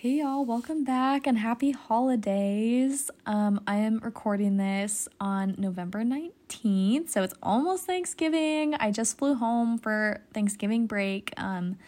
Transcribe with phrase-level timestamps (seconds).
[0.00, 3.10] Hey y'all, welcome back and happy holidays.
[3.26, 8.76] Um, I am recording this on November 19th, so it's almost Thanksgiving.
[8.76, 11.32] I just flew home for Thanksgiving break.
[11.36, 11.78] Um,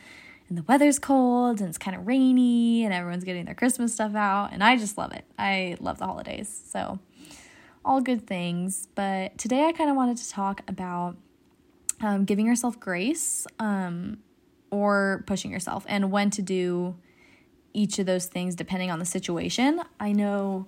[0.48, 4.16] and the weather's cold and it's kind of rainy and everyone's getting their Christmas stuff
[4.16, 5.24] out, and I just love it.
[5.38, 6.64] I love the holidays.
[6.68, 6.98] So,
[7.84, 8.88] all good things.
[8.96, 11.16] But today I kind of wanted to talk about
[12.00, 14.18] um, giving yourself grace um,
[14.72, 16.96] or pushing yourself and when to do
[17.72, 19.80] each of those things depending on the situation.
[19.98, 20.66] I know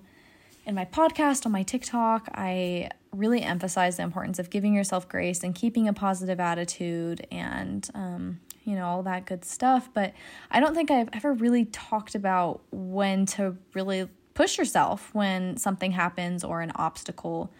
[0.65, 5.43] in my podcast, on my TikTok, I really emphasize the importance of giving yourself grace
[5.43, 9.89] and keeping a positive attitude and, um, you know, all that good stuff.
[9.93, 10.13] But
[10.49, 15.91] I don't think I've ever really talked about when to really push yourself when something
[15.91, 17.51] happens or an obstacle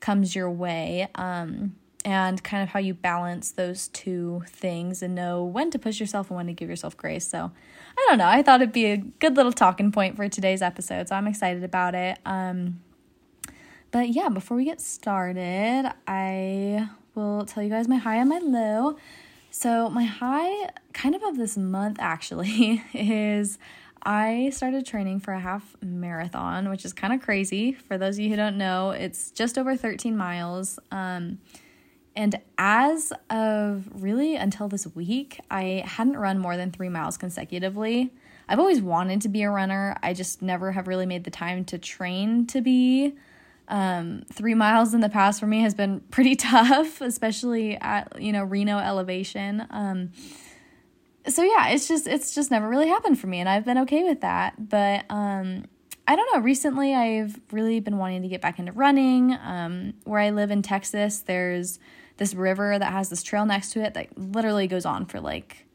[0.00, 1.08] comes your way.
[1.14, 6.00] Um, and kind of how you balance those two things and know when to push
[6.00, 7.26] yourself and when to give yourself grace.
[7.26, 7.52] So,
[7.98, 8.28] I don't know.
[8.28, 11.08] I thought it'd be a good little talking point for today's episode.
[11.08, 12.18] So, I'm excited about it.
[12.24, 12.80] Um,
[13.90, 18.38] but yeah, before we get started, I will tell you guys my high and my
[18.38, 18.96] low.
[19.50, 23.58] So, my high kind of of this month actually is
[24.02, 27.72] I started training for a half marathon, which is kind of crazy.
[27.72, 30.78] For those of you who don't know, it's just over 13 miles.
[30.90, 31.38] Um,
[32.20, 38.12] and as of really until this week, I hadn't run more than three miles consecutively.
[38.46, 39.96] I've always wanted to be a runner.
[40.02, 43.14] I just never have really made the time to train to be.
[43.68, 48.32] Um, three miles in the past for me has been pretty tough, especially at you
[48.32, 49.66] know Reno elevation.
[49.70, 50.12] Um,
[51.26, 54.04] so yeah, it's just it's just never really happened for me, and I've been okay
[54.04, 54.68] with that.
[54.68, 55.64] But um,
[56.06, 56.42] I don't know.
[56.42, 59.32] Recently, I've really been wanting to get back into running.
[59.42, 61.78] Um, where I live in Texas, there's
[62.20, 65.66] this river that has this trail next to it that literally goes on for like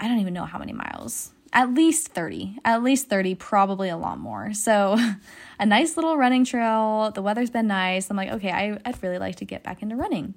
[0.00, 1.30] I don't even know how many miles.
[1.52, 2.58] At least 30.
[2.64, 4.52] At least 30, probably a lot more.
[4.54, 4.98] So,
[5.60, 7.12] a nice little running trail.
[7.12, 8.10] The weather's been nice.
[8.10, 10.34] I'm like, okay, I, I'd really like to get back into running.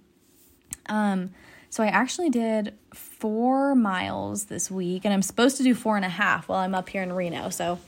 [0.90, 1.31] Um,
[1.72, 6.06] so I actually did four miles this week, and I'm supposed to do four and
[6.06, 7.50] a half while I'm up here in Reno.
[7.50, 7.80] So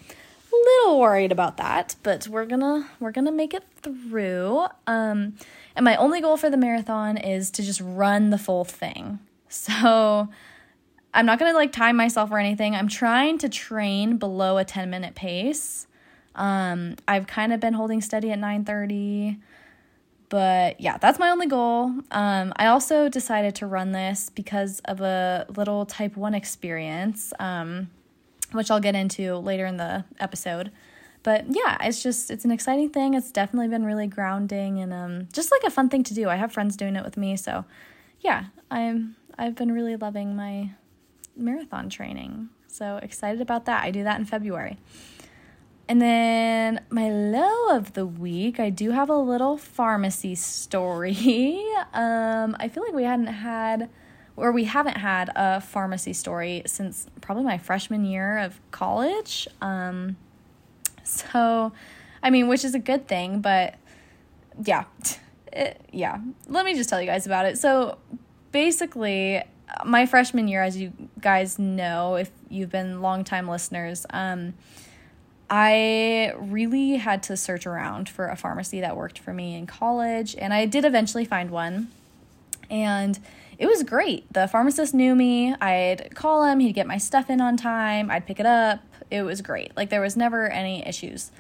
[0.56, 4.66] little worried about that, but we're gonna we're gonna make it through.
[4.88, 5.36] Um,
[5.76, 9.20] and my only goal for the marathon is to just run the full thing.
[9.52, 10.30] So
[11.12, 12.76] I'm not to like time myself or anything.
[12.76, 15.88] I'm trying to train below a 10 minute pace.
[16.36, 19.40] Um, I've kind of been holding steady at 9:30,
[20.30, 21.92] but yeah, that's my only goal.
[22.12, 27.90] Um, I also decided to run this because of a little type 1 experience, um,
[28.52, 30.72] which I'll get into later in the episode
[31.24, 33.14] but yeah, it's just it's an exciting thing.
[33.14, 36.30] It's definitely been really grounding and um just like a fun thing to do.
[36.30, 37.66] I have friends doing it with me, so
[38.22, 40.72] yeah, I'm I've been really loving my
[41.36, 42.50] marathon training.
[42.68, 43.84] So excited about that.
[43.84, 44.78] I do that in February.
[45.88, 51.66] And then my low of the week, I do have a little pharmacy story.
[51.94, 53.90] um, I feel like we hadn't had,
[54.40, 59.48] or we haven't had a pharmacy story since probably my freshman year of college.
[59.62, 60.18] Um,
[61.04, 61.72] so,
[62.24, 63.76] I mean, which is a good thing, but
[64.64, 64.86] yeah.
[65.52, 66.20] It, yeah.
[66.48, 67.58] Let me just tell you guys about it.
[67.58, 67.98] So,
[68.52, 69.42] basically,
[69.84, 74.54] my freshman year, as you guys know, if you've been longtime listeners, um,
[75.50, 80.36] I really had to search around for a pharmacy that worked for me in college,
[80.38, 81.90] and I did eventually find one.
[82.70, 83.18] And
[83.60, 84.32] it was great.
[84.32, 85.54] The pharmacist knew me.
[85.56, 88.80] I'd call him, he'd get my stuff in on time, I'd pick it up.
[89.12, 89.76] It was great.
[89.76, 91.32] Like there was never any issues.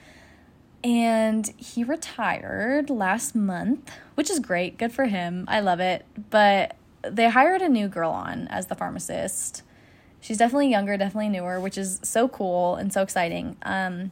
[0.83, 4.77] And he retired last month, which is great.
[4.77, 5.45] Good for him.
[5.47, 6.05] I love it.
[6.29, 9.63] But they hired a new girl on as the pharmacist.
[10.19, 13.55] She's definitely younger, definitely newer, which is so cool and so exciting.
[13.63, 14.11] Um,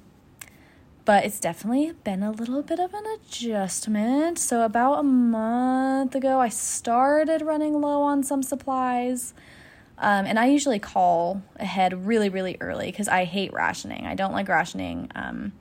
[1.07, 4.37] but it's definitely been a little bit of an adjustment.
[4.37, 9.33] So, about a month ago, I started running low on some supplies.
[9.99, 14.05] Um, and I usually call ahead really, really early because I hate rationing.
[14.05, 15.09] I don't like rationing.
[15.15, 15.53] Um,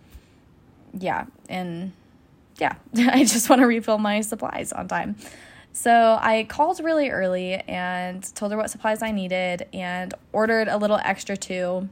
[0.99, 1.93] yeah, and
[2.59, 5.15] yeah, I just want to refill my supplies on time.
[5.73, 10.76] So I called really early and told her what supplies I needed and ordered a
[10.76, 11.88] little extra too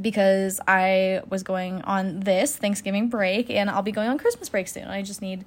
[0.00, 4.68] because I was going on this Thanksgiving break and I'll be going on Christmas break
[4.68, 4.84] soon.
[4.84, 5.44] I just need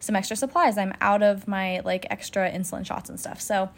[0.00, 0.78] some extra supplies.
[0.78, 3.40] I'm out of my like extra insulin shots and stuff.
[3.40, 3.70] So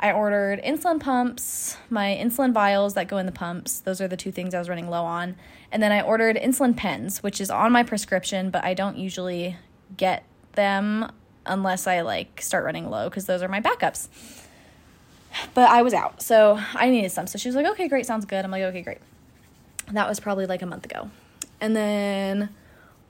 [0.00, 3.80] I ordered insulin pumps, my insulin vials that go in the pumps.
[3.80, 5.36] Those are the two things I was running low on.
[5.72, 9.56] And then I ordered insulin pens, which is on my prescription, but I don't usually
[9.96, 11.10] get them
[11.46, 14.08] unless I like start running low because those are my backups.
[15.54, 17.26] But I was out, so I needed some.
[17.26, 18.98] So she was like, "Okay, great, sounds good." I'm like, "Okay, great."
[19.92, 21.10] That was probably like a month ago.
[21.60, 22.50] And then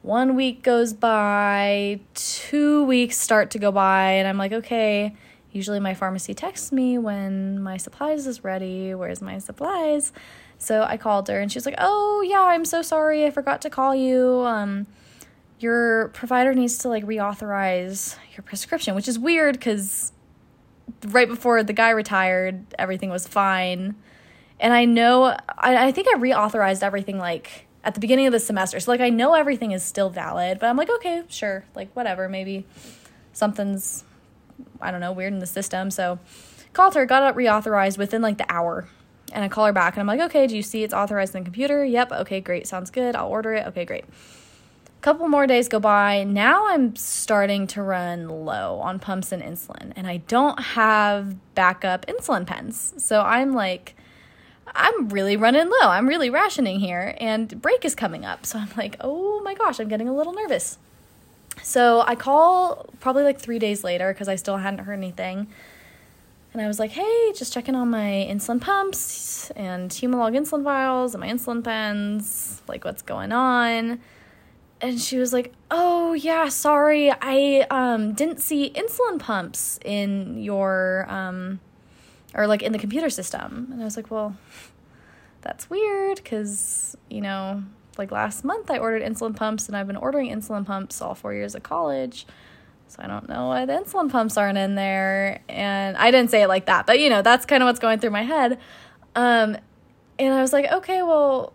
[0.03, 5.15] one week goes by, two weeks start to go by, and I'm like, okay,
[5.53, 8.95] usually my pharmacy texts me when my supplies is ready.
[8.95, 10.13] Where's my supplies?
[10.59, 13.25] So I called her and she was like, "Oh, yeah, I'm so sorry.
[13.27, 14.43] I forgot to call you.
[14.45, 14.87] Um
[15.61, 20.13] your provider needs to like reauthorize your prescription, which is weird cuz
[21.09, 23.97] right before the guy retired, everything was fine.
[24.61, 28.41] And I know I, I think I reauthorized everything like at the beginning of the
[28.41, 28.81] semester.
[28.81, 32.29] So like I know everything is still valid, but I'm like, okay, sure, like whatever,
[32.29, 32.67] maybe
[33.33, 34.05] something's
[34.81, 35.91] I don't know, weird in the system.
[35.91, 36.19] So
[36.73, 38.89] called her, got it reauthorized within like the hour.
[39.33, 41.43] And I call her back and I'm like, okay, do you see it's authorized in
[41.43, 41.85] the computer?
[41.85, 43.15] Yep, okay, great, sounds good.
[43.15, 43.67] I'll order it.
[43.69, 44.05] Okay, great.
[44.05, 46.25] A couple more days go by.
[46.25, 52.07] Now I'm starting to run low on pumps and insulin, and I don't have backup
[52.07, 52.95] insulin pens.
[52.99, 53.95] So I'm like,
[54.75, 55.89] I'm really running low.
[55.89, 58.47] I'm really rationing here, and break is coming up.
[58.47, 60.79] So I'm like, oh my gosh, I'm getting a little nervous.
[61.63, 65.49] So I call probably like three days later because I still hadn't heard anything.
[66.53, 71.15] And I was like, hey, just checking on my insulin pumps and Humalog insulin vials
[71.15, 74.01] and my insulin pens, like what's going on.
[74.81, 81.05] And she was like, oh, yeah, sorry, I um, didn't see insulin pumps in your,
[81.09, 81.61] um,
[82.35, 83.69] or like in the computer system.
[83.73, 84.37] And I was like, well,
[85.41, 87.63] that's weird because, you know,
[87.97, 91.33] like last month I ordered insulin pumps and I've been ordering insulin pumps all four
[91.35, 92.27] years of college.
[92.89, 95.41] So I don't know why the insulin pumps aren't in there.
[95.49, 97.99] And I didn't say it like that, but you know, that's kind of what's going
[97.99, 98.59] through my head.
[99.15, 99.57] Um,
[100.19, 101.55] and I was like, okay, well,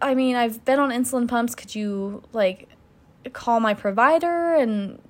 [0.00, 1.54] I mean, I've been on insulin pumps.
[1.54, 2.68] Could you like
[3.32, 5.00] call my provider and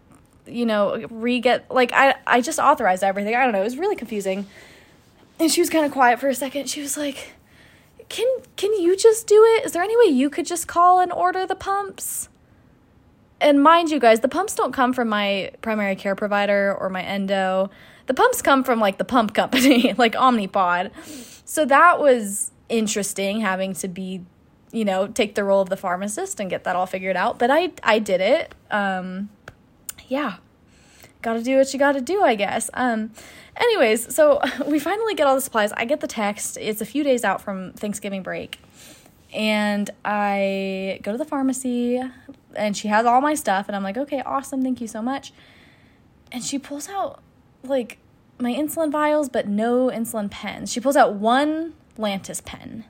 [0.47, 3.35] you know, re get like I I just authorized everything.
[3.35, 3.61] I don't know.
[3.61, 4.47] It was really confusing.
[5.41, 6.69] And she was kind of quiet for a second.
[6.69, 7.33] She was like,
[8.11, 8.27] can
[8.57, 9.65] can you just do it?
[9.65, 12.29] Is there any way you could just call and order the pumps?
[13.41, 17.03] And mind you guys, the pumps don't come from my primary care provider or my
[17.03, 17.71] endo.
[18.05, 20.91] The pumps come from like the pump company, like Omnipod.
[21.47, 24.23] So that was interesting having to be,
[24.73, 27.39] you know, take the role of the pharmacist and get that all figured out.
[27.39, 28.55] But I I did it.
[28.71, 29.31] Um
[30.07, 30.37] yeah.
[31.23, 32.71] Got to do what you got to do, I guess.
[32.75, 33.11] Um
[33.57, 35.73] Anyways, so we finally get all the supplies.
[35.73, 36.57] I get the text.
[36.61, 38.59] It's a few days out from Thanksgiving break.
[39.33, 42.03] And I go to the pharmacy
[42.57, 44.63] and she has all my stuff and I'm like, "Okay, awesome.
[44.63, 45.33] Thank you so much."
[46.33, 47.23] And she pulls out
[47.63, 47.99] like
[48.39, 50.73] my insulin vials but no insulin pens.
[50.73, 52.85] She pulls out one Lantus pen,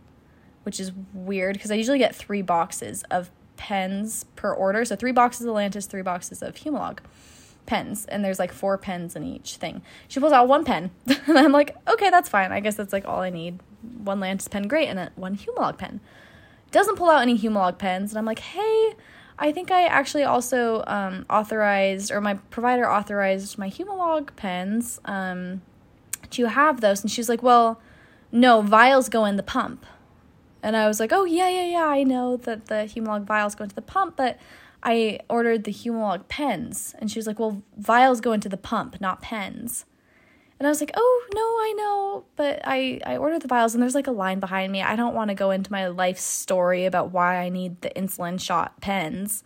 [0.62, 4.84] which is weird because I usually get 3 boxes of pens per order.
[4.84, 7.00] So 3 boxes of Lantus, 3 boxes of Humalog
[7.66, 9.82] pens and there's like four pens in each thing.
[10.08, 12.52] She pulls out one pen and I'm like, okay, that's fine.
[12.52, 13.60] I guess that's like all I need.
[14.02, 16.00] One Lantus pen, great, and a, one Humalog pen.
[16.70, 18.94] Doesn't pull out any Humalog pens and I'm like, hey,
[19.38, 25.00] I think I actually also um, authorized or my provider authorized my Humalog pens.
[25.04, 25.62] Um,
[26.28, 27.00] do you have those?
[27.00, 27.80] And she's like, well,
[28.30, 29.86] no, vials go in the pump.
[30.62, 33.64] And I was like, oh, yeah, yeah, yeah, I know that the Humalog vials go
[33.64, 34.38] into the pump, but
[34.82, 36.94] I ordered the Humalog pens.
[36.98, 39.84] And she was like, Well, vials go into the pump, not pens.
[40.58, 42.24] And I was like, Oh, no, I know.
[42.36, 44.82] But I, I ordered the vials, and there's like a line behind me.
[44.82, 48.40] I don't want to go into my life story about why I need the insulin
[48.40, 49.42] shot pens.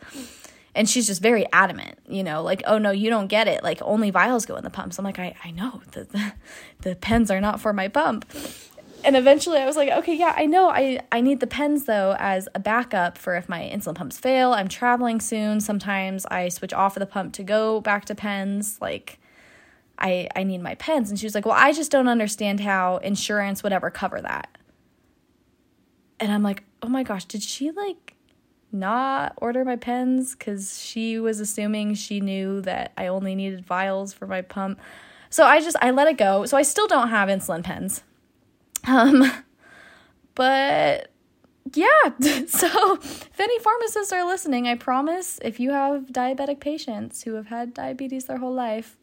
[0.77, 3.63] And she's just very adamant, you know, like, oh no, you don't get it.
[3.63, 4.99] Like only vials go in the pumps.
[4.99, 6.33] I'm like, I, I know the, the
[6.81, 8.25] the pens are not for my pump
[9.05, 12.17] and eventually I was like, okay, yeah, I know I, I need the pens though
[12.19, 14.53] as a backup for if my insulin pumps fail.
[14.53, 15.61] I'm traveling soon.
[15.61, 18.79] Sometimes I switch off of the pump to go back to pens.
[18.81, 19.19] Like
[19.99, 21.11] I I need my pens.
[21.11, 24.57] And she was like, Well, I just don't understand how insurance would ever cover that.
[26.19, 28.15] And I'm like, oh my gosh, did she like
[28.73, 30.35] not order my pens?
[30.35, 34.81] Cause she was assuming she knew that I only needed vials for my pump.
[35.29, 36.47] So I just I let it go.
[36.47, 38.03] So I still don't have insulin pens
[38.87, 39.31] um,
[40.35, 41.11] but
[41.73, 41.87] yeah,
[42.47, 47.47] so if any pharmacists are listening, I promise if you have diabetic patients who have
[47.47, 48.97] had diabetes their whole life,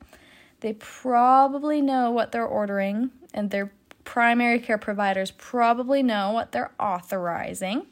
[0.60, 3.72] they probably know what they're ordering, and their
[4.04, 7.88] primary care providers probably know what they're authorizing.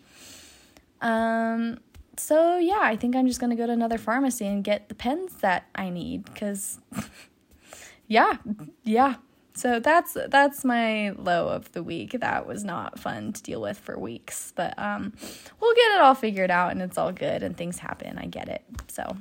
[1.01, 1.79] Um,
[2.17, 5.36] so yeah, I think I'm just gonna go to another pharmacy and get the pens
[5.41, 6.79] that I need because,
[8.08, 8.38] yeah,
[8.84, 9.15] yeah,
[9.59, 12.15] so that's that's my low of the week.
[12.19, 15.13] That was not fun to deal with for weeks, but um,
[15.59, 18.17] we'll get it all figured out and it's all good and things happen.
[18.17, 18.63] I get it.
[18.87, 19.17] So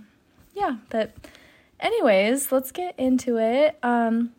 [0.55, 1.15] yeah, but
[1.81, 3.79] anyways, let's get into it.
[3.83, 4.33] Um,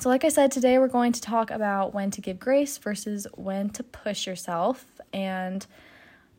[0.00, 3.26] so like I said, today we're going to talk about when to give grace versus
[3.34, 5.66] when to push yourself and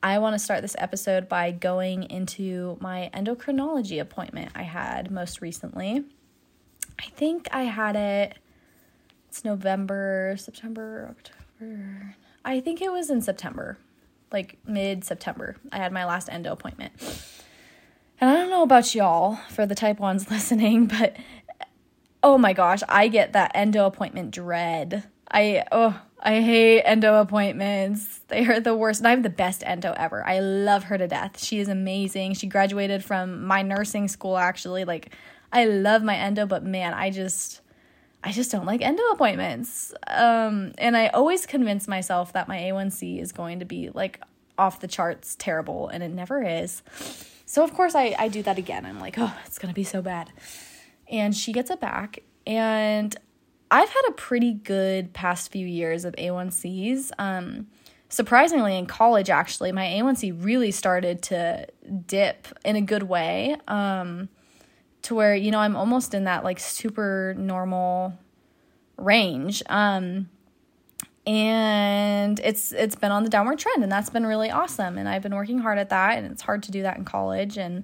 [0.01, 5.41] I want to start this episode by going into my endocrinology appointment I had most
[5.41, 6.05] recently.
[6.97, 8.37] I think I had it,
[9.29, 12.15] it's November, September, October.
[12.43, 13.77] I think it was in September,
[14.31, 15.55] like mid September.
[15.71, 16.93] I had my last endo appointment.
[18.19, 21.15] And I don't know about y'all for the type 1s listening, but
[22.23, 25.03] oh my gosh, I get that endo appointment dread.
[25.29, 28.21] I, oh, I hate endo appointments.
[28.29, 29.01] They are the worst.
[29.01, 30.25] And I have the best endo ever.
[30.27, 31.41] I love her to death.
[31.41, 32.33] She is amazing.
[32.33, 34.85] She graduated from my nursing school actually.
[34.85, 35.13] Like
[35.53, 37.61] I love my endo, but man, I just
[38.23, 39.93] I just don't like endo appointments.
[40.07, 44.21] Um, and I always convince myself that my A1C is going to be like
[44.57, 46.83] off the charts terrible, and it never is.
[47.45, 48.85] So, of course, I, I do that again.
[48.85, 50.31] I'm like, oh, it's going to be so bad.
[51.09, 52.19] And she gets it back.
[52.45, 53.15] And
[53.71, 57.11] I've had a pretty good past few years of A1Cs.
[57.17, 57.67] Um,
[58.09, 61.67] surprisingly, in college, actually, my A1C really started to
[62.05, 63.55] dip in a good way.
[63.67, 64.29] Um,
[65.03, 68.17] to where you know I'm almost in that like super normal
[68.97, 69.63] range.
[69.67, 70.29] Um
[71.27, 75.21] and it's it's been on the downward trend and that's been really awesome and I've
[75.21, 77.83] been working hard at that and it's hard to do that in college and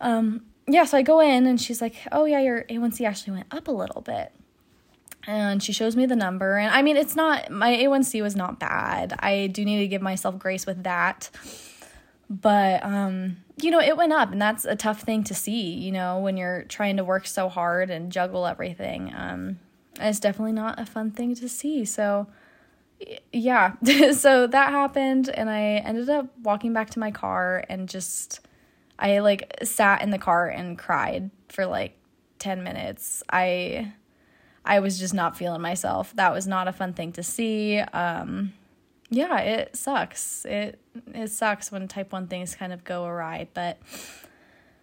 [0.00, 3.46] um yeah, so I go in and she's like, "Oh yeah, your A1C actually went
[3.50, 4.32] up a little bit."
[5.26, 8.58] And she shows me the number and I mean, it's not my A1C was not
[8.58, 9.14] bad.
[9.18, 11.30] I do need to give myself grace with that.
[12.28, 15.90] But um you know, it went up, and that's a tough thing to see, you
[15.90, 19.12] know, when you're trying to work so hard and juggle everything.
[19.16, 19.58] Um,
[20.00, 21.84] it's definitely not a fun thing to see.
[21.84, 22.28] So,
[23.32, 23.72] yeah,
[24.12, 28.40] so that happened, and I ended up walking back to my car and just,
[28.98, 31.96] I like sat in the car and cried for like
[32.38, 33.24] 10 minutes.
[33.28, 33.92] I,
[34.64, 36.14] I was just not feeling myself.
[36.14, 37.78] That was not a fun thing to see.
[37.78, 38.52] Um,
[39.10, 40.44] yeah, it sucks.
[40.44, 40.78] It
[41.14, 43.78] it sucks when type 1 things kind of go awry, but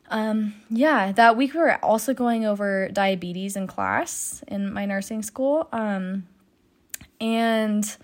[0.09, 5.21] um yeah, that week we were also going over diabetes in class in my nursing
[5.21, 5.67] school.
[5.71, 6.27] Um
[7.21, 7.97] and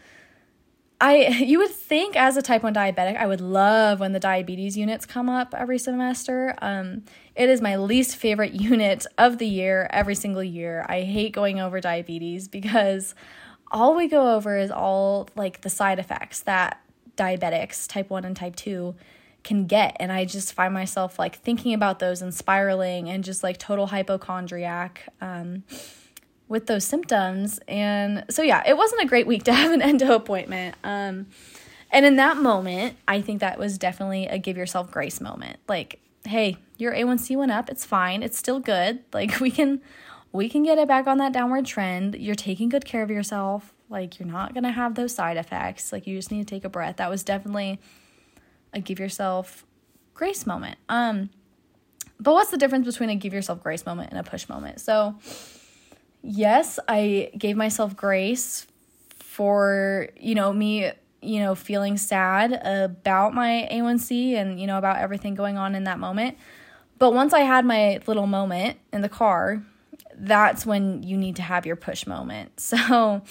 [1.00, 4.78] I you would think as a type 1 diabetic, I would love when the diabetes
[4.78, 6.56] units come up every semester.
[6.62, 10.86] Um it is my least favorite unit of the year every single year.
[10.88, 13.16] I hate going over diabetes because
[13.72, 16.82] all we go over is all like the side effects that
[17.18, 18.96] diabetics, type 1 and type 2,
[19.44, 19.98] can get.
[20.00, 23.88] And I just find myself like thinking about those and spiraling and just like total
[23.88, 25.64] hypochondriac um,
[26.48, 27.60] with those symptoms.
[27.68, 30.76] And so, yeah, it wasn't a great week to have an endo appointment.
[30.84, 31.28] Um,
[31.92, 35.58] and in that moment, I think that was definitely a give yourself grace moment.
[35.68, 37.70] Like, hey, your A1C went up.
[37.70, 38.24] It's fine.
[38.24, 39.00] It's still good.
[39.12, 39.82] Like, we can
[40.32, 42.16] we can get it back on that downward trend.
[42.16, 43.74] You're taking good care of yourself.
[43.90, 45.92] Like, you're not going to have those side effects.
[45.92, 46.98] Like, you just need to take a breath.
[46.98, 47.80] That was definitely
[48.74, 49.66] a give yourself
[50.14, 50.78] grace moment.
[50.88, 51.30] Um,
[52.20, 54.80] but what's the difference between a give yourself grace moment and a push moment?
[54.80, 55.16] So,
[56.22, 58.68] yes, I gave myself grace
[59.18, 64.98] for, you know, me, you know, feeling sad about my A1C and, you know, about
[64.98, 66.38] everything going on in that moment.
[67.00, 69.64] But once I had my little moment in the car,
[70.22, 72.52] that's when you need to have your push moment.
[72.72, 73.22] So,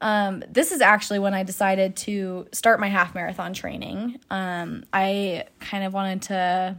[0.00, 4.20] um, this is actually when I decided to start my half marathon training.
[4.30, 6.76] Um, I kind of wanted to,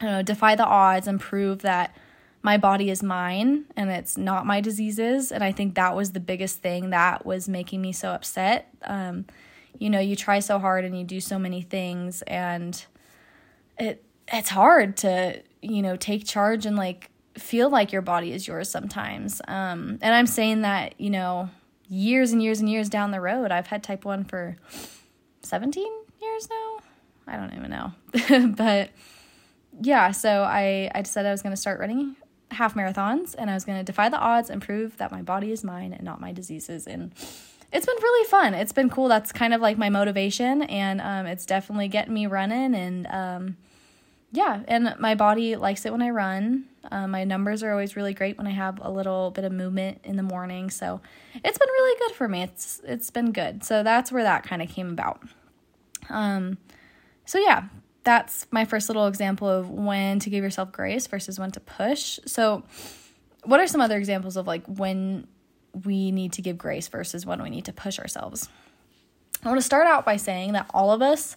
[0.00, 1.94] I don't know, defy the odds and prove that
[2.42, 5.30] my body is mine and it's not my diseases.
[5.30, 8.74] And I think that was the biggest thing that was making me so upset.
[8.82, 9.26] Um,
[9.78, 12.84] you know, you try so hard and you do so many things, and
[13.78, 18.46] it it's hard to you know take charge and like feel like your body is
[18.46, 19.40] yours sometimes.
[19.48, 21.50] Um, and I'm saying that, you know,
[21.88, 23.50] years and years and years down the road.
[23.50, 24.56] I've had type 1 for
[25.42, 25.86] 17
[26.20, 26.78] years now.
[27.26, 28.54] I don't even know.
[28.56, 28.90] but
[29.80, 32.16] yeah, so I, I decided I was going to start running
[32.50, 35.52] half marathons and I was going to defy the odds and prove that my body
[35.52, 36.86] is mine and not my diseases.
[36.86, 37.12] And
[37.72, 38.54] it's been really fun.
[38.54, 39.08] It's been cool.
[39.08, 40.62] That's kind of like my motivation.
[40.62, 42.74] And um, it's definitely getting me running.
[42.74, 43.56] And um,
[44.32, 46.66] yeah, and my body likes it when I run.
[46.90, 50.00] Um, my numbers are always really great when I have a little bit of movement
[50.04, 50.70] in the morning.
[50.70, 51.00] So
[51.34, 52.42] it's been really good for me.
[52.42, 53.64] It's it's been good.
[53.64, 55.22] So that's where that kind of came about.
[56.10, 56.58] Um,
[57.24, 57.64] so yeah,
[58.04, 62.18] that's my first little example of when to give yourself grace versus when to push.
[62.26, 62.64] So
[63.44, 65.26] what are some other examples of like when
[65.84, 68.48] we need to give grace versus when we need to push ourselves?
[69.44, 71.36] I want to start out by saying that all of us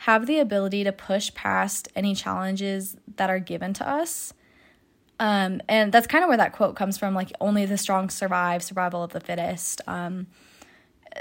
[0.00, 4.32] have the ability to push past any challenges that are given to us.
[5.18, 8.62] Um, and that's kind of where that quote comes from like only the strong survive
[8.62, 10.26] survival of the fittest um,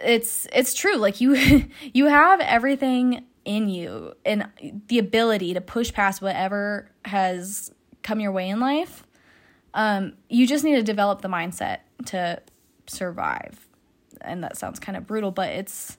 [0.03, 4.49] it's it's true like you you have everything in you and
[4.87, 7.71] the ability to push past whatever has
[8.03, 9.05] come your way in life.
[9.73, 12.41] Um, you just need to develop the mindset to
[12.87, 13.67] survive.
[14.21, 15.97] And that sounds kind of brutal, but it's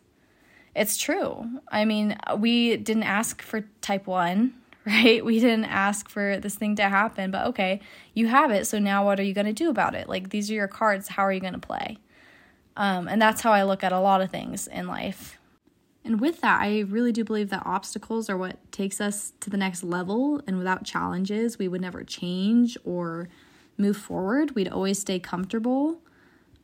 [0.74, 1.60] it's true.
[1.68, 4.52] I mean, we didn't ask for type 1,
[4.86, 5.24] right?
[5.24, 7.80] We didn't ask for this thing to happen, but okay,
[8.14, 8.66] you have it.
[8.66, 10.08] So now what are you going to do about it?
[10.08, 11.08] Like these are your cards.
[11.08, 11.98] How are you going to play?
[12.76, 15.38] Um, and that's how I look at a lot of things in life.
[16.04, 19.56] And with that, I really do believe that obstacles are what takes us to the
[19.56, 20.40] next level.
[20.46, 23.28] And without challenges, we would never change or
[23.76, 24.54] move forward.
[24.54, 25.98] We'd always stay comfortable.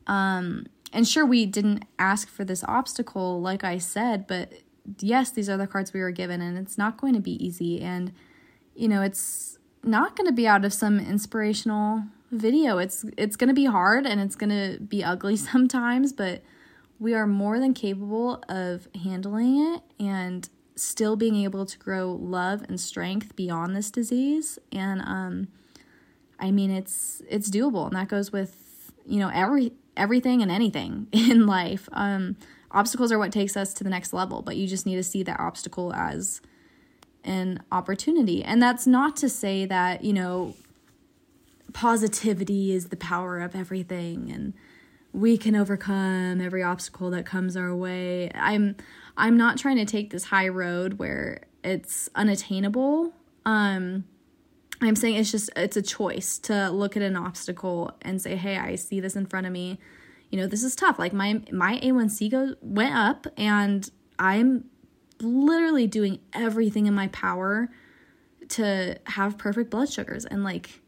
[0.06, 4.52] Um, and sure, we didn't ask for this obstacle, like I said, but
[5.00, 7.80] yes, these are the cards we were given, and it's not going to be easy.
[7.80, 8.12] And,
[8.74, 12.78] you know, it's not going to be out of some inspirational video.
[12.78, 16.42] It's it's going to be hard and it's going to be ugly sometimes, but
[16.98, 22.62] we are more than capable of handling it and still being able to grow love
[22.68, 24.58] and strength beyond this disease.
[24.72, 25.48] And um
[26.40, 31.08] I mean it's it's doable and that goes with you know every everything and anything
[31.12, 31.88] in life.
[31.92, 32.36] Um
[32.72, 35.22] obstacles are what takes us to the next level, but you just need to see
[35.22, 36.40] that obstacle as
[37.24, 38.42] an opportunity.
[38.42, 40.54] And that's not to say that, you know,
[41.72, 44.52] positivity is the power of everything and
[45.12, 48.30] we can overcome every obstacle that comes our way.
[48.34, 48.76] I'm
[49.16, 53.12] I'm not trying to take this high road where it's unattainable.
[53.44, 54.04] Um
[54.80, 58.56] I'm saying it's just it's a choice to look at an obstacle and say, "Hey,
[58.56, 59.78] I see this in front of me.
[60.32, 60.98] You know, this is tough.
[60.98, 64.64] Like my my A1C go went up and I'm
[65.20, 67.68] literally doing everything in my power
[68.48, 70.24] to have perfect blood sugars.
[70.24, 70.80] And like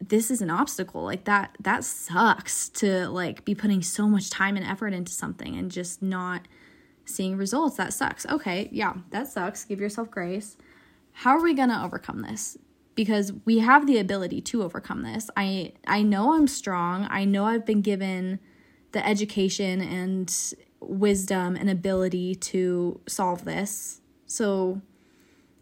[0.00, 1.02] this is an obstacle.
[1.02, 5.56] Like that that sucks to like be putting so much time and effort into something
[5.56, 6.46] and just not
[7.04, 7.76] seeing results.
[7.76, 8.24] That sucks.
[8.26, 9.64] Okay yeah that sucks.
[9.64, 10.56] Give yourself grace.
[11.10, 12.56] How are we going to overcome this?
[12.94, 15.28] Because we have the ability to overcome this.
[15.36, 17.08] I i know i'm strong.
[17.10, 18.38] I know i've been given
[18.92, 24.80] the education and wisdom and ability to solve this so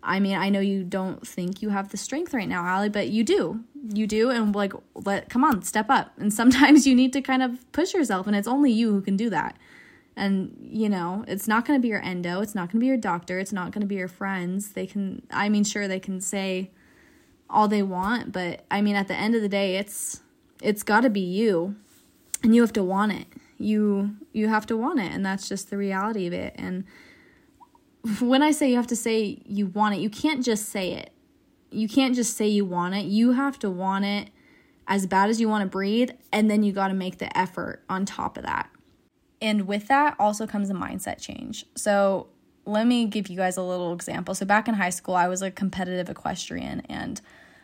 [0.03, 3.09] I mean, I know you don't think you have the strength right now, Allie, but
[3.09, 3.65] you do.
[3.93, 6.13] You do, and like, let come on, step up.
[6.19, 9.17] And sometimes you need to kind of push yourself, and it's only you who can
[9.17, 9.57] do that.
[10.17, 12.87] And you know, it's not going to be your endo, it's not going to be
[12.87, 14.73] your doctor, it's not going to be your friends.
[14.73, 16.71] They can, I mean, sure, they can say
[17.51, 20.21] all they want, but I mean, at the end of the day, it's
[20.63, 21.77] it's got to be you,
[22.43, 23.27] and you have to want it.
[23.59, 26.55] You you have to want it, and that's just the reality of it.
[26.57, 26.85] And
[28.21, 31.13] when I say you have to say you want it, you can't just say it.
[31.71, 33.07] You can't just say you want it.
[33.07, 34.31] You have to want it
[34.87, 37.83] as bad as you want to breathe, and then you got to make the effort
[37.89, 38.71] on top of that.
[39.41, 41.67] And with that also comes a mindset change.
[41.77, 42.29] So,
[42.65, 44.35] let me give you guys a little example.
[44.35, 47.21] So, back in high school, I was a competitive equestrian, and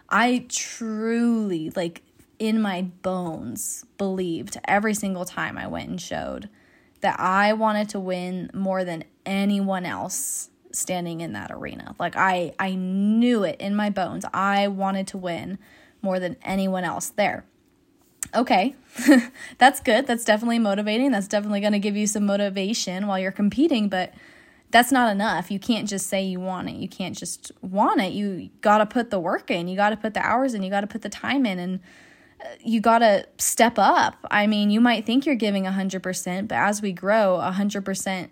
[0.08, 2.02] I truly, like,
[2.44, 6.50] in my bones, believed every single time I went and showed
[7.00, 11.94] that I wanted to win more than anyone else standing in that arena.
[11.98, 14.26] Like I I knew it in my bones.
[14.34, 15.58] I wanted to win
[16.02, 17.46] more than anyone else there.
[18.34, 18.74] Okay.
[19.58, 20.06] That's good.
[20.06, 21.12] That's definitely motivating.
[21.12, 24.12] That's definitely going to give you some motivation while you're competing, but
[24.70, 25.52] that's not enough.
[25.52, 26.74] You can't just say you want it.
[26.74, 28.12] You can't just want it.
[28.12, 29.68] You got to put the work in.
[29.68, 30.64] You got to put the hours in.
[30.64, 31.78] You got to put the time in and
[32.60, 34.26] you got to step up.
[34.30, 38.28] I mean, you might think you're giving 100%, but as we grow, 100%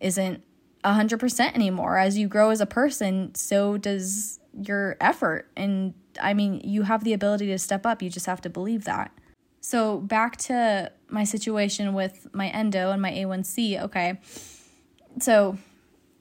[0.00, 0.42] isn't
[0.84, 1.98] 100% anymore.
[1.98, 5.50] As you grow as a person, so does your effort.
[5.56, 8.02] And I mean, you have the ability to step up.
[8.02, 9.12] You just have to believe that.
[9.60, 13.82] So, back to my situation with my endo and my A1C.
[13.82, 14.20] Okay.
[15.20, 15.58] So,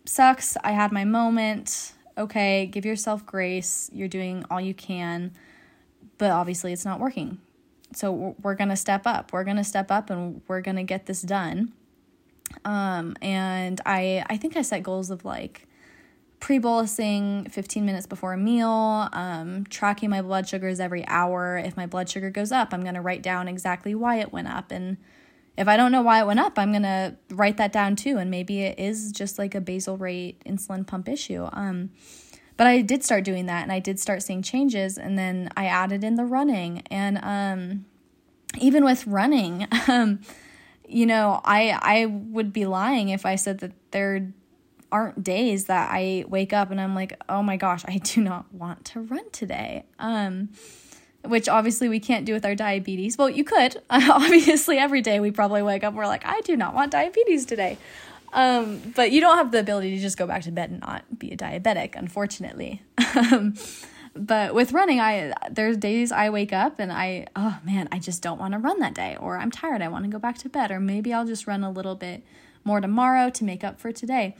[0.05, 0.57] sucks.
[0.63, 1.93] I had my moment.
[2.17, 3.91] Okay, give yourself grace.
[3.93, 5.33] You're doing all you can
[6.17, 7.39] but obviously it's not working.
[7.93, 9.31] So we're going to step up.
[9.31, 11.73] We're going to step up and we're going to get this done.
[12.63, 15.67] Um, and I I think I set goals of like
[16.39, 21.57] pre-bolusing 15 minutes before a meal, um, tracking my blood sugars every hour.
[21.57, 24.47] If my blood sugar goes up, I'm going to write down exactly why it went
[24.47, 24.97] up and
[25.57, 28.17] if I don't know why it went up, I'm going to write that down too
[28.17, 31.47] and maybe it is just like a basal rate insulin pump issue.
[31.53, 31.91] Um,
[32.57, 35.65] but I did start doing that and I did start seeing changes and then I
[35.65, 37.85] added in the running and um
[38.59, 40.19] even with running um
[40.87, 44.31] you know I I would be lying if I said that there
[44.91, 48.53] aren't days that I wake up and I'm like oh my gosh I do not
[48.53, 50.49] want to run today um
[51.27, 53.17] which obviously we can't do with our diabetes.
[53.17, 53.81] Well, you could.
[53.89, 57.77] obviously every day we probably wake up we're like I do not want diabetes today.
[58.35, 61.17] Um, but you don't have the ability to just go back to bed and not
[61.17, 62.81] be a diabetic, unfortunately.
[63.15, 63.53] Um,
[64.13, 68.21] but with running, I there's days I wake up and I oh man, I just
[68.21, 70.49] don't want to run that day, or I'm tired, I want to go back to
[70.49, 72.23] bed, or maybe I'll just run a little bit
[72.65, 74.35] more tomorrow to make up for today.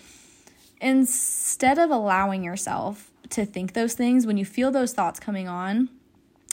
[0.82, 5.90] Instead of allowing yourself to think those things, when you feel those thoughts coming on,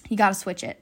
[0.08, 0.80] you got to switch it.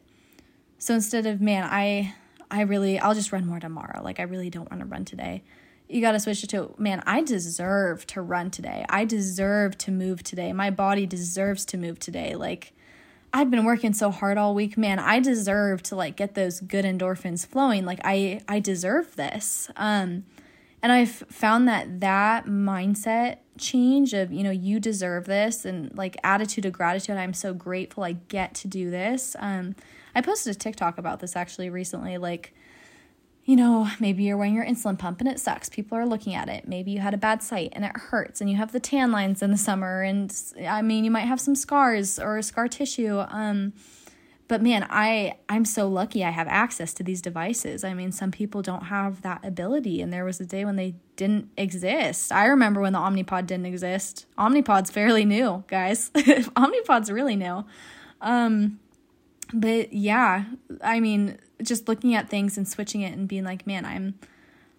[0.79, 2.15] So instead of man, I
[2.51, 4.03] I really I'll just run more tomorrow.
[4.03, 5.43] Like I really don't want to run today.
[5.91, 8.85] You got to switch it to man, I deserve to run today.
[8.89, 10.53] I deserve to move today.
[10.53, 12.35] My body deserves to move today.
[12.37, 12.73] Like
[13.33, 14.99] I've been working so hard all week, man.
[14.99, 17.85] I deserve to like get those good endorphins flowing.
[17.85, 19.69] Like I I deserve this.
[19.77, 20.25] Um
[20.83, 26.17] and I've found that that mindset change of, you know, you deserve this and like
[26.25, 29.37] attitude of gratitude, I'm so grateful I get to do this.
[29.39, 29.77] Um,
[30.15, 32.19] I posted a TikTok about this actually recently.
[32.19, 32.55] Like,
[33.51, 35.69] you know, maybe you're wearing your insulin pump and it sucks.
[35.69, 36.69] People are looking at it.
[36.69, 39.43] Maybe you had a bad sight and it hurts and you have the tan lines
[39.43, 40.03] in the summer.
[40.03, 40.33] And
[40.69, 43.19] I mean, you might have some scars or scar tissue.
[43.19, 43.73] Um,
[44.47, 48.33] but man i i'm so lucky i have access to these devices i mean some
[48.33, 52.47] people don't have that ability and there was a day when they didn't exist i
[52.47, 56.11] remember when the omnipod didn't exist omnipod's fairly new guys
[56.57, 57.65] omnipod's really new
[58.21, 58.81] um
[59.53, 60.45] but yeah
[60.83, 64.19] i mean just looking at things and switching it and being like man i'm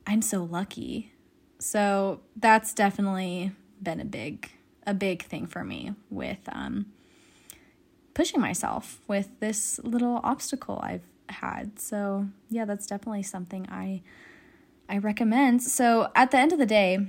[0.07, 1.11] i'm so lucky
[1.59, 4.51] so that's definitely been a big
[4.87, 6.85] a big thing for me with um
[8.13, 11.79] pushing myself with this little obstacle I've had.
[11.79, 14.01] So, yeah, that's definitely something I
[14.89, 15.63] I recommend.
[15.63, 17.07] So, at the end of the day,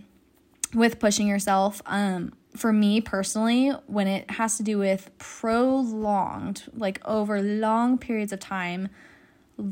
[0.75, 7.01] with pushing yourself, um for me personally, when it has to do with prolonged, like
[7.05, 8.89] over long periods of time,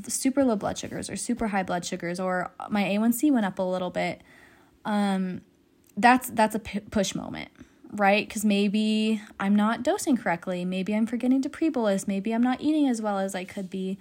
[0.06, 3.62] super low blood sugars or super high blood sugars or my A1C went up a
[3.62, 4.22] little bit,
[4.84, 5.42] um
[5.96, 7.50] that's that's a push moment
[7.92, 8.26] right?
[8.26, 10.64] Because maybe I'm not dosing correctly.
[10.64, 12.06] Maybe I'm forgetting to pre bolus.
[12.06, 13.98] Maybe I'm not eating as well as I could be.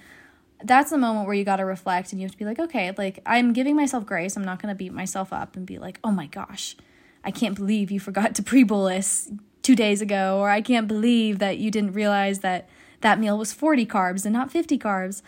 [0.64, 2.94] That's the moment where you got to reflect and you have to be like, okay,
[2.98, 4.36] like I'm giving myself grace.
[4.36, 6.76] I'm not going to beat myself up and be like, oh my gosh,
[7.24, 11.40] I can't believe you forgot to pre bolus two days ago, or I can't believe
[11.40, 12.70] that you didn't realize that
[13.02, 15.22] that meal was 40 carbs and not 50 carbs.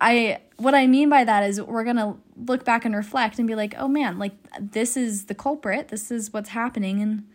[0.00, 3.48] I what I mean by that is we're going to look back and reflect and
[3.48, 5.88] be like, "Oh man, like this is the culprit.
[5.88, 7.26] This is what's happening and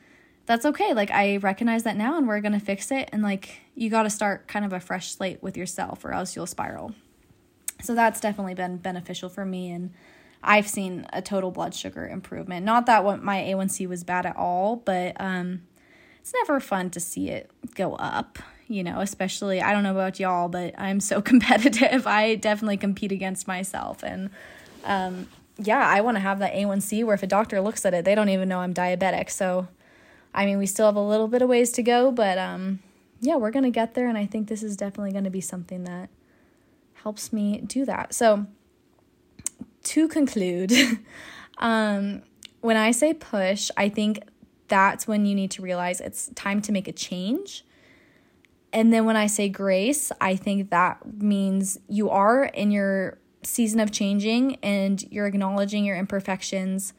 [0.45, 0.93] that's okay.
[0.93, 4.03] Like I recognize that now and we're going to fix it and like you got
[4.03, 6.93] to start kind of a fresh slate with yourself or else you'll spiral.
[7.81, 9.91] So that's definitely been beneficial for me and
[10.43, 12.65] I've seen a total blood sugar improvement.
[12.65, 15.63] Not that what my A1C was bad at all, but um
[16.19, 20.19] it's never fun to see it go up, you know, especially I don't know about
[20.19, 22.07] y'all, but I'm so competitive.
[22.07, 24.29] I definitely compete against myself and
[24.85, 25.27] um
[25.57, 28.15] yeah, I want to have that A1C where if a doctor looks at it, they
[28.15, 29.29] don't even know I'm diabetic.
[29.29, 29.67] So
[30.33, 32.79] I mean, we still have a little bit of ways to go, but um,
[33.21, 34.07] yeah, we're going to get there.
[34.07, 36.09] And I think this is definitely going to be something that
[36.95, 38.13] helps me do that.
[38.13, 38.47] So,
[39.83, 40.73] to conclude,
[41.57, 42.23] um,
[42.61, 44.19] when I say push, I think
[44.67, 47.65] that's when you need to realize it's time to make a change.
[48.71, 53.79] And then when I say grace, I think that means you are in your season
[53.79, 56.93] of changing and you're acknowledging your imperfections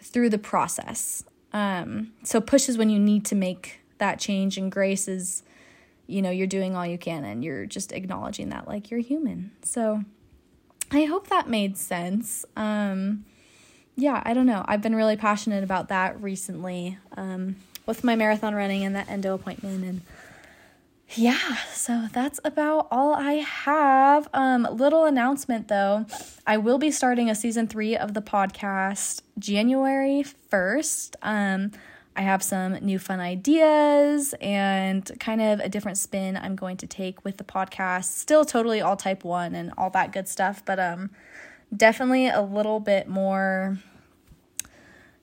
[0.00, 1.22] through the process.
[1.52, 5.42] Um, so push is when you need to make that change, and grace is,
[6.06, 9.52] you know, you're doing all you can and you're just acknowledging that like you're human.
[9.62, 10.04] So
[10.90, 12.44] I hope that made sense.
[12.56, 13.24] Um,
[13.96, 14.64] yeah, I don't know.
[14.66, 19.34] I've been really passionate about that recently um, with my marathon running and that endo
[19.34, 20.00] appointment and
[21.14, 24.28] yeah, so that's about all I have.
[24.32, 26.06] Um, little announcement though,
[26.46, 31.16] I will be starting a season three of the podcast January 1st.
[31.22, 31.72] Um,
[32.20, 36.86] I have some new fun ideas and kind of a different spin I'm going to
[36.86, 38.12] take with the podcast.
[38.12, 41.08] Still totally all type one and all that good stuff, but um,
[41.74, 43.78] definitely a little bit more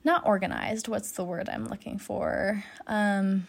[0.02, 0.88] not organized.
[0.88, 2.64] What's the word I'm looking for?
[2.88, 3.46] Um,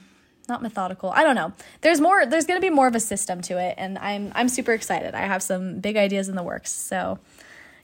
[0.48, 1.10] not methodical.
[1.10, 1.52] I don't know.
[1.82, 4.50] There's more there's going to be more of a system to it and I'm I'm
[4.50, 5.16] super excited.
[5.16, 6.72] I have some big ideas in the works.
[6.72, 7.18] So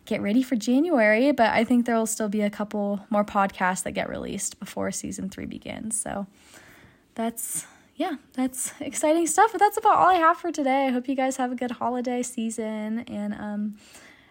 [0.06, 3.84] get ready for January, but I think there will still be a couple more podcasts
[3.84, 6.00] that get released before season 3 begins.
[6.00, 6.28] So
[7.16, 7.66] that's
[7.96, 9.52] yeah, that's exciting stuff.
[9.52, 10.88] But that's about all I have for today.
[10.88, 13.78] I hope you guys have a good holiday season and um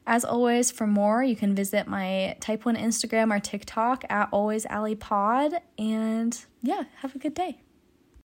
[0.06, 4.66] as always, for more, you can visit my Type 1 Instagram or TikTok at Always
[5.00, 5.54] Pod.
[5.78, 7.63] And yeah, have a good day.